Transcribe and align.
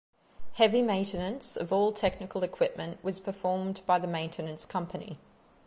Heavy 0.53 0.81
maintenance 0.81 1.55
of 1.55 1.71
all 1.71 1.91
technical 1.91 2.41
equipment 2.41 2.97
was 3.03 3.19
performed 3.19 3.81
by 3.85 3.99
the 3.99 4.07
Maintenance 4.07 4.65
Company. 4.65 5.19